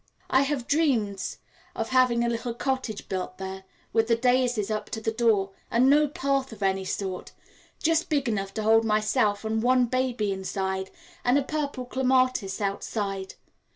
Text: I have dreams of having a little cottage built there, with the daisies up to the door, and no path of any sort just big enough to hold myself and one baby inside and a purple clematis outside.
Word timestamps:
I 0.31 0.41
have 0.41 0.65
dreams 0.65 1.37
of 1.75 1.89
having 1.89 2.23
a 2.23 2.27
little 2.27 2.55
cottage 2.55 3.07
built 3.07 3.37
there, 3.37 3.65
with 3.93 4.07
the 4.07 4.15
daisies 4.15 4.71
up 4.71 4.89
to 4.89 4.99
the 4.99 5.11
door, 5.11 5.51
and 5.69 5.87
no 5.91 6.07
path 6.07 6.51
of 6.51 6.63
any 6.63 6.85
sort 6.85 7.33
just 7.83 8.09
big 8.09 8.27
enough 8.27 8.51
to 8.55 8.63
hold 8.63 8.83
myself 8.83 9.45
and 9.45 9.61
one 9.61 9.85
baby 9.85 10.31
inside 10.31 10.89
and 11.23 11.37
a 11.37 11.43
purple 11.43 11.85
clematis 11.85 12.59
outside. 12.59 13.35